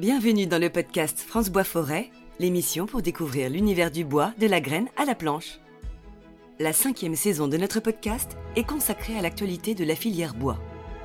[0.00, 4.62] Bienvenue dans le podcast France Bois Forêt, l'émission pour découvrir l'univers du bois, de la
[4.62, 5.60] graine à la planche.
[6.58, 10.56] La cinquième saison de notre podcast est consacrée à l'actualité de la filière bois.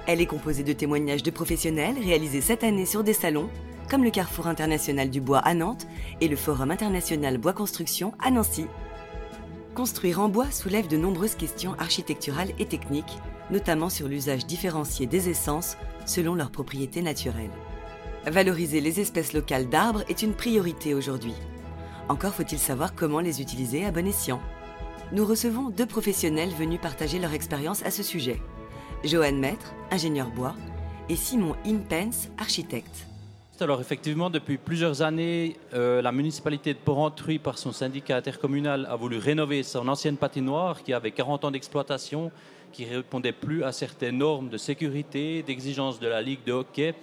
[0.08, 3.50] Elle est composée de témoignages de professionnels réalisés cette année sur des salons,
[3.90, 5.88] comme le Carrefour international du bois à Nantes
[6.22, 8.66] et le Forum international bois construction à Nancy.
[9.73, 13.20] Construire en bois soulève de nombreuses questions architecturales et techniques,
[13.52, 17.52] notamment sur l'usage différencié des essences selon leurs propriétés naturelles.
[18.28, 21.36] Valoriser les espèces locales d'arbres est une priorité aujourd'hui.
[22.10, 24.42] Encore faut-il savoir comment les utiliser à bon escient.
[25.12, 28.42] Nous recevons deux professionnels venus partager leur expérience à ce sujet.
[29.04, 30.56] Johan Maître, ingénieur bois,
[31.08, 33.06] et Simon Impens, architecte.
[33.60, 38.96] Alors effectivement, depuis plusieurs années, euh, la municipalité de Porrentruy, par son syndicat intercommunal, a
[38.96, 42.32] voulu rénover son ancienne patinoire qui avait 40 ans d'exploitation,
[42.72, 46.95] qui répondait plus à certaines normes de sécurité, d'exigence de la Ligue de hockey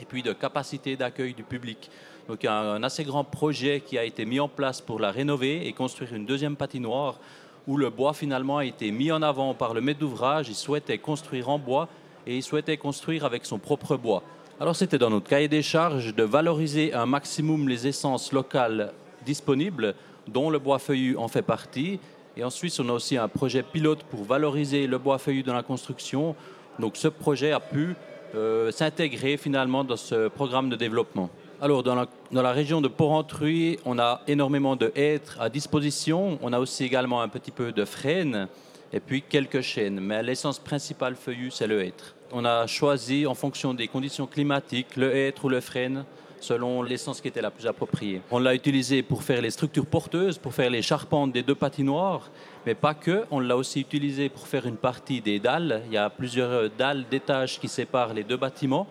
[0.00, 1.90] et puis de capacité d'accueil du public.
[2.28, 5.00] Donc il y a un assez grand projet qui a été mis en place pour
[5.00, 7.18] la rénover et construire une deuxième patinoire
[7.66, 10.48] où le bois finalement a été mis en avant par le maître d'ouvrage.
[10.48, 11.88] Il souhaitait construire en bois
[12.26, 14.22] et il souhaitait construire avec son propre bois.
[14.60, 18.92] Alors c'était dans notre cahier des charges de valoriser un maximum les essences locales
[19.24, 19.94] disponibles,
[20.28, 21.98] dont le bois feuillu en fait partie.
[22.36, 25.62] Et ensuite, on a aussi un projet pilote pour valoriser le bois feuillu dans la
[25.62, 26.36] construction.
[26.78, 27.96] Donc ce projet a pu
[28.34, 31.30] euh, s'intégrer finalement dans ce programme de développement.
[31.60, 36.38] Alors, dans la, région de Porrentruy, on a énormément de hêtres à disposition.
[36.40, 38.48] On a aussi également un petit peu de frênes
[38.92, 40.00] et puis quelques chênes.
[40.00, 42.14] Mais l'essence principale feuillue, c'est le hêtre.
[42.32, 46.04] On a choisi, en fonction des conditions climatiques, le hêtre ou le frêne
[46.40, 48.20] selon l'essence qui était la plus appropriée.
[48.30, 52.30] On l'a utilisé pour faire les structures porteuses, pour faire les charpentes des deux patinoires,
[52.66, 53.24] mais pas que.
[53.30, 55.82] On l'a aussi utilisé pour faire une partie des dalles.
[55.86, 58.86] Il y a plusieurs euh, dalles d'étages qui séparent les deux bâtiments.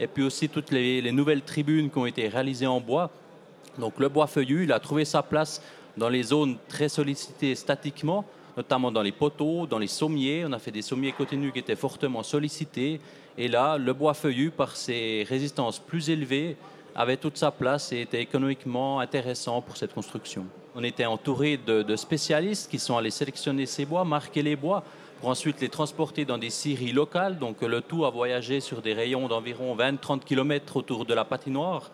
[0.00, 3.10] Et puis aussi toutes les, nouvelles tribunes qui ont été réalisées en bois.
[3.78, 5.62] Donc le bois feuillu, il a trouvé sa place
[5.96, 8.24] dans les zones très sollicitées statiquement,
[8.56, 10.44] notamment dans les poteaux, dans les sommiers.
[10.46, 13.00] On a fait des sommiers côté nus qui étaient fortement sollicités.
[13.36, 16.56] Et là, le bois feuillu, par ses résistances plus élevées,
[16.98, 20.46] avait toute sa place et était économiquement intéressant pour cette construction.
[20.74, 24.82] On était entouré de, spécialistes qui sont allés sélectionner ces bois, marquer les bois,
[25.20, 27.38] pour ensuite les transporter dans des scieries locales.
[27.38, 31.92] Donc le tout a voyagé sur des rayons d'environ 20-30 km autour de la patinoire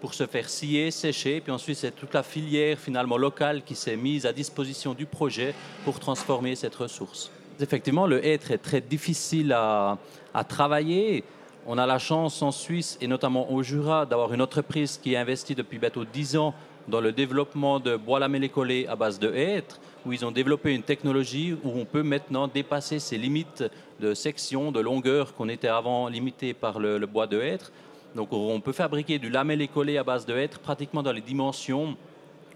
[0.00, 1.40] pour se faire scier, sécher.
[1.40, 5.54] Puis ensuite, c'est toute la filière finalement locale qui s'est mise à disposition du projet
[5.84, 7.30] pour transformer cette ressource.
[7.60, 9.98] Effectivement, le hêtre est très difficile à,
[10.34, 11.22] à travailler.
[11.64, 15.20] On a la chance en Suisse et notamment au Jura d'avoir une entreprise qui a
[15.20, 16.54] investi depuis bientôt 10 ans
[16.88, 20.74] dans le développement de bois lamellé collé à base de hêtre, où ils ont développé
[20.74, 23.62] une technologie où on peut maintenant dépasser ces limites
[24.00, 27.70] de section, de longueur qu'on était avant limité par le, bois de hêtre.
[28.16, 31.96] Donc on peut fabriquer du lamellé collé à base de hêtre pratiquement dans les dimensions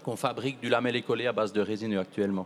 [0.03, 2.45] qu'on fabrique du lamellé collé à base de résineux actuellement.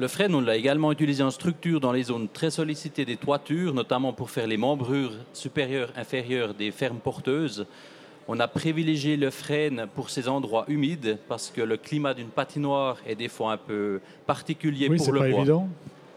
[0.00, 3.74] Le frêne, on l'a également utilisé en structure dans les zones très sollicitées des toitures,
[3.74, 7.66] notamment pour faire les membrures supérieures, inférieures des fermes porteuses.
[8.26, 12.96] On a privilégié le frêne pour ces endroits humides parce que le climat d'une patinoire
[13.06, 15.40] est des fois un peu particulier oui, pour le pas bois.
[15.40, 15.68] Évident.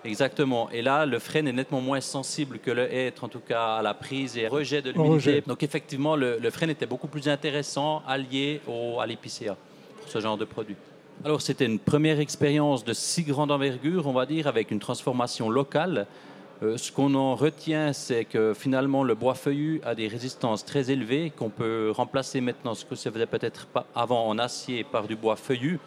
[0.06, 0.70] Exactement.
[0.72, 3.82] Et là, le frêne est nettement moins sensible que le hêtre, en tout cas à
[3.82, 5.44] la prise et rejet de l'humidité.
[5.46, 9.58] Donc effectivement, le, le, frêne était beaucoup plus intéressant allié au, à l'épicéa
[10.00, 10.78] pour ce genre de produit.
[11.26, 15.50] Alors c'était une première expérience de si grande envergure, on va dire, avec une transformation
[15.50, 16.06] locale.
[16.62, 20.92] Euh, ce qu'on en retient, c'est que finalement le bois feuillu a des résistances très
[20.92, 25.08] élevées, qu'on peut remplacer maintenant, ce que ça faisait peut-être pas avant en acier, par
[25.08, 25.80] du bois feuillu.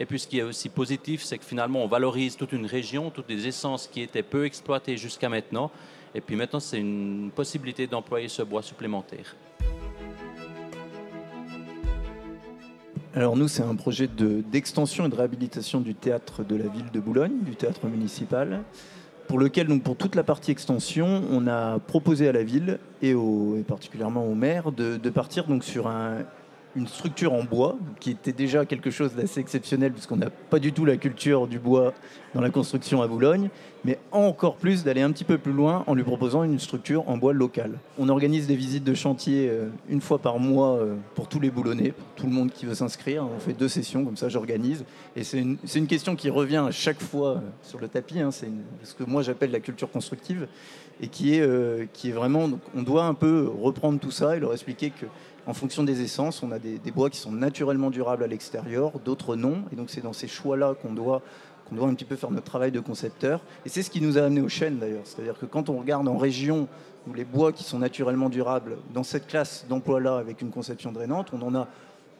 [0.00, 3.10] Et puis ce qui est aussi positif, c'est que finalement on valorise toute une région,
[3.10, 5.70] toutes les essences qui étaient peu exploitées jusqu'à maintenant.
[6.12, 9.36] Et puis maintenant, c'est une possibilité d'employer ce bois supplémentaire.
[13.14, 16.98] Alors nous, c'est un projet d'extension et de réhabilitation du théâtre de la ville de
[16.98, 18.62] Boulogne, du théâtre municipal,
[19.28, 23.10] pour lequel, donc, pour toute la partie extension, on a proposé à la ville et,
[23.10, 26.20] et particulièrement au maire de, de partir donc, sur un,
[26.74, 30.72] une structure en bois, qui était déjà quelque chose d'assez exceptionnel, puisqu'on n'a pas du
[30.72, 31.92] tout la culture du bois
[32.34, 33.50] dans la construction à Boulogne,
[33.84, 37.18] mais encore plus d'aller un petit peu plus loin en lui proposant une structure en
[37.18, 37.78] bois local.
[37.98, 41.50] On organise des visites de chantier euh, une fois par mois euh, pour tous les
[41.50, 43.24] Boulonnais, pour tout le monde qui veut s'inscrire.
[43.24, 44.84] On fait deux sessions, comme ça j'organise.
[45.14, 48.30] Et c'est une, une, question qui revient à chaque fois euh, sur le tapis, hein.
[48.30, 48.48] c'est
[48.84, 50.46] ce que moi j'appelle la culture constructive,
[51.02, 54.40] et qui est, qui est vraiment, donc on doit un peu reprendre tout ça et
[54.40, 55.06] leur expliquer que
[55.46, 59.36] en fonction des essences, on a des, bois qui sont naturellement durables à l'extérieur, d'autres
[59.36, 59.64] non.
[59.72, 61.22] Et donc c'est dans ces choix-là qu'on doit
[61.74, 63.40] doit un petit peu faire notre travail de concepteur.
[63.64, 65.04] Et c'est ce qui nous a amené aux chênes d'ailleurs.
[65.04, 66.68] C'est-à-dire que quand on regarde en région
[67.08, 71.28] où les bois qui sont naturellement durables, dans cette classe d'emploi-là, avec une conception drainante,
[71.32, 71.68] on en a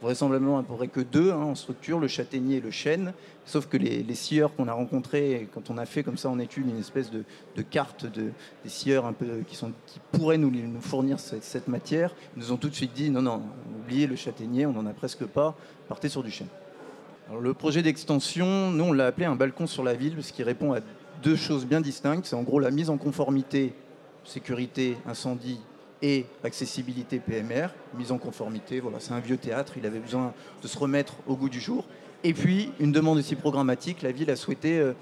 [0.02, 3.12] vraisemblablement à peu près que deux hein, en structure, le châtaignier et le chêne.
[3.44, 6.68] Sauf que les, scieurs qu'on a rencontrés, quand on a fait comme ça en étude
[6.68, 7.24] une espèce de,
[7.62, 8.30] carte de,
[8.62, 9.12] des scieurs
[9.48, 9.56] qui,
[9.86, 13.42] qui pourraient nous, fournir cette, matière, nous ont tout de suite dit non, non,
[13.80, 15.56] oubliez le châtaignier, on n'en a presque pas,
[15.88, 16.48] partez sur du chêne.
[17.40, 20.72] le projet d'extension, nous on l'a appelé un balcon sur la ville, parce qu'il répond
[20.72, 20.80] à
[21.22, 22.26] deux choses bien distinctes.
[22.26, 23.74] C'est en gros la mise en conformité,
[24.24, 25.60] sécurité, incendie
[26.02, 28.80] et accessibilité PMR, mise en conformité.
[28.80, 31.84] Voilà, c'est un vieux théâtre, il avait besoin de se remettre au goût du jour.
[32.24, 34.92] Et puis, une demande aussi programmatique, la ville a souhaité euh,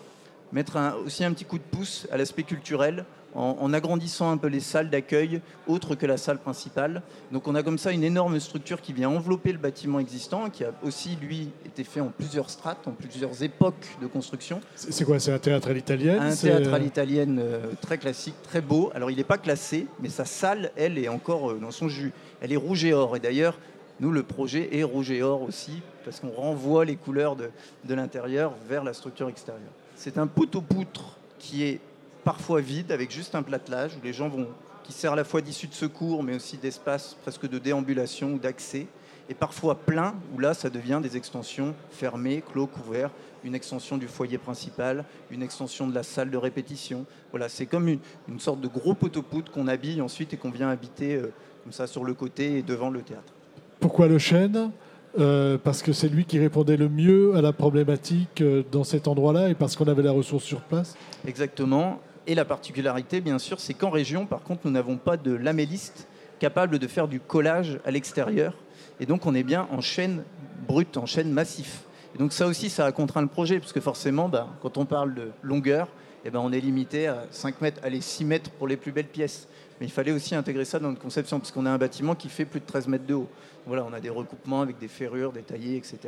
[0.53, 3.05] mettre aussi un petit coup de pouce à l'aspect culturel
[3.35, 7.03] en, agrandissant un peu les salles d'accueil autres que la salle principale.
[7.33, 10.65] Donc on a comme ça une énorme structure qui vient envelopper le bâtiment existant, qui
[10.65, 14.61] a aussi, lui, été fait en plusieurs strates, en plusieurs époques de construction.
[14.75, 18.61] C'est quoi C'est un théâtre à l'italienne Un théâtre à l'italienne euh, très classique, très
[18.61, 18.91] beau.
[18.95, 22.13] Alors il n'est pas classé, mais sa salle, elle, est encore euh, dans son jus.
[22.41, 23.17] Elle est rouge et or.
[23.17, 23.59] Et d'ailleurs,
[24.01, 27.51] nous, le projet est rouge et or aussi, parce qu'on renvoie les couleurs de,
[27.85, 29.73] de l'intérieur vers la structure extérieure.
[29.95, 31.81] C'est un poteau-poutre qui est
[32.25, 34.49] parfois vide, avec juste un platelage, où les gens vont,
[34.85, 38.39] qui sert à la fois d'issue de secours, mais aussi d'espace presque de déambulation ou
[38.39, 38.87] d'accès,
[39.29, 43.11] et parfois plein, où là, ça devient des extensions fermées, clos, couverts,
[43.45, 47.07] une extension du foyer principal, une extension de la salle de répétition.
[47.31, 51.15] Voilà, c'est comme une, sorte de gros poteau-poutre qu'on habille ensuite et qu'on vient habiter
[51.15, 51.33] euh,
[51.63, 53.33] comme ça sur le côté et devant le théâtre.
[53.79, 54.71] Pourquoi le chêne?
[55.19, 59.09] Euh, parce que c'est lui qui répondait le mieux à la problématique euh, dans cet
[59.09, 60.97] endroit-là et parce qu'on avait la ressource sur place?
[61.27, 62.01] Exactement.
[62.31, 66.07] Et la particularité, bien sûr, c'est qu'en région, par contre, nous n'avons pas de lamelliste
[66.39, 68.55] capable de faire du collage à l'extérieur.
[69.01, 70.23] Et donc, on est bien en chaîne
[70.69, 71.83] brute, en chaîne massif.
[72.15, 74.85] Et donc, ça aussi, ça a contraint le projet, parce que forcément, bah, quand on
[74.85, 75.89] parle de longueur,
[76.25, 79.09] eh ben, on est limité à 5 mètres, allez, 6 mètres pour les plus belles
[79.09, 79.49] pièces.
[79.81, 82.29] Mais il fallait aussi intégrer ça dans notre conception, parce qu'on a un bâtiment qui
[82.29, 83.29] fait plus de 13 mètres de haut.
[83.67, 85.99] Voilà, on a des recoupements avec des ferrures détaillées, etc.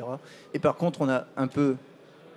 [0.54, 1.74] Et par contre, on a un peu,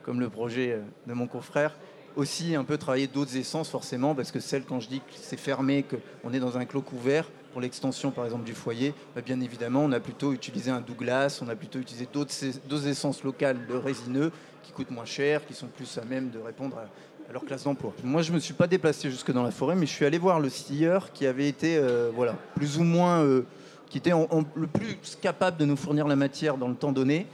[0.01, 1.75] comme le projet euh, de mon confrère,
[2.15, 5.39] aussi un peu travailler d'autres essences forcément, parce que celle, quand je dis que c'est
[5.39, 9.39] fermé, qu'on est dans un clos couvert, pour l'extension par exemple du foyer, bah, bien
[9.39, 13.75] évidemment on a plutôt utilisé un Douglas, on a plutôt utilisé d'autres essences locales de
[13.75, 14.31] résineux
[14.61, 16.89] qui coûtent moins cher, qui sont plus à même de répondre à,
[17.31, 17.93] leur classe d'emploi.
[18.03, 20.17] Moi je ne me suis pas déplacé jusque dans la forêt, mais je suis allé
[20.17, 23.23] voir le scieur qui avait été euh, voilà, plus ou moins...
[23.23, 23.45] Euh,
[23.87, 27.27] qui était le plus capable de nous fournir la matière dans le temps donné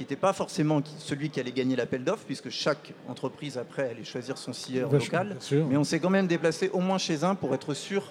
[0.00, 4.02] qui n'était pas forcément celui qui allait gagner l'appel d'offres, puisque chaque entreprise après allait
[4.02, 5.36] choisir son scieur local.
[5.52, 8.10] Mais on s'est quand même déplacé au moins chez un pour être sûr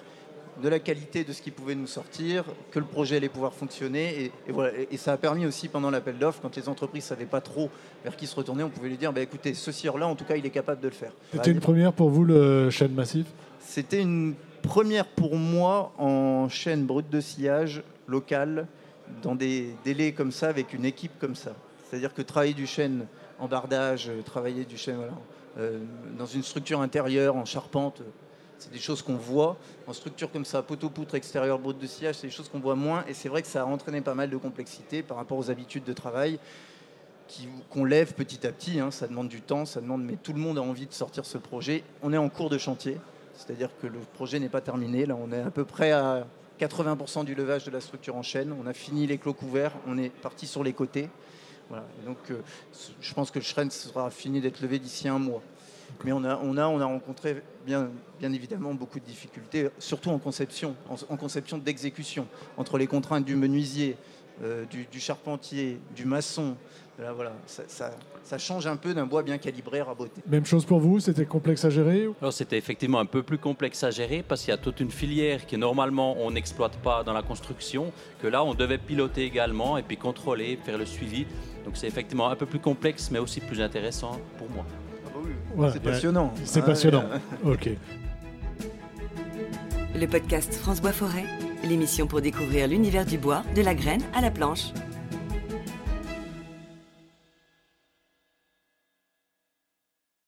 [0.62, 4.30] de la qualité de ce qui pouvait nous sortir, que le projet allait pouvoir fonctionner.
[4.46, 4.70] Et, voilà.
[4.88, 7.70] et ça a permis aussi pendant l'appel d'offres, quand les entreprises ne savaient pas trop
[8.04, 10.36] vers qui se retourner, on pouvait lui dire bah, écoutez, ce scieur-là, en tout cas,
[10.36, 11.10] il est capable de le faire.
[11.32, 13.26] C'était une première pour vous, le chaîne massif?
[13.58, 18.68] C'était une première pour moi en chaîne brute de sillage locale,
[19.24, 21.52] dans des délais comme ça, avec une équipe comme ça.
[21.90, 23.06] C'est-à-dire que travailler du chêne
[23.40, 25.00] en bardage, euh, travailler du chêne
[25.58, 25.80] euh,
[26.16, 28.02] dans une structure intérieure, en charpente,
[28.58, 29.56] c'est des choses qu'on voit.
[29.88, 33.04] En structure comme ça, poteau-poutre extérieur, brut de sillage, c'est des choses qu'on voit moins.
[33.08, 35.82] Et c'est vrai que ça a entraîné pas mal de complexité par rapport aux habitudes
[35.82, 36.38] de travail
[37.70, 38.78] qu'on lève petit à petit.
[38.78, 38.92] Hein.
[38.92, 41.38] Ça demande du temps, ça demande, mais tout le monde a envie de sortir ce
[41.38, 41.82] projet.
[42.02, 42.98] On est en cours de chantier,
[43.34, 45.06] c'est-à-dire que le projet n'est pas terminé.
[45.06, 46.26] Là, on est à peu près à
[46.60, 48.54] 80% du levage de la structure en chaîne.
[48.62, 51.08] On a fini les clos couverts, on est parti sur les côtés
[52.04, 52.40] donc, euh,
[53.00, 55.42] je pense que le Shren sera fini d'être levé d'ici un mois.
[56.04, 60.10] Mais on a, on a, on a rencontré bien, bien évidemment beaucoup de difficultés, surtout
[60.10, 63.96] en conception, en, conception d'exécution, entre les contraintes du menuisier,
[64.42, 66.56] euh, du, charpentier, du maçon.
[66.98, 67.64] voilà, ça,
[68.22, 70.22] ça, change un peu d'un bois bien calibré, raboté.
[70.26, 73.82] Même chose pour vous, c'était complexe à gérer Alors c'était effectivement un peu plus complexe
[73.84, 77.12] à gérer parce qu'il y a toute une filière qui normalement on n'exploite pas dans
[77.12, 81.26] la construction, que là on devait piloter également et puis contrôler, faire le suivi.
[81.70, 84.66] Donc c'est effectivement un peu plus complexe, mais aussi plus intéressant pour moi.
[85.06, 86.34] Ah bah c'est passionnant.
[86.44, 87.04] C'est passionnant.
[87.44, 87.70] ok.
[89.94, 91.26] Le podcast France Bois Forêt,
[91.62, 94.72] l'émission pour découvrir l'univers du bois, de la graine à la planche.